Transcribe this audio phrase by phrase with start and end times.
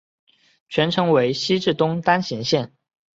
[0.67, 2.73] 全程为西至东单行线。